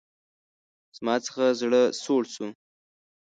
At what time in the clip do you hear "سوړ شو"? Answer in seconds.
2.01-2.47